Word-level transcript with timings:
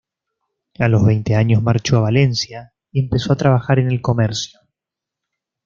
A 0.79 0.87
los 0.87 1.05
veinte 1.05 1.35
años 1.35 1.61
marchó 1.61 1.97
a 1.97 2.01
Valencia 2.01 2.73
y 2.91 3.01
empezó 3.01 3.33
a 3.33 3.37
trabajar 3.37 3.77
en 3.77 3.91
el 3.91 4.01
comercio. 4.01 4.59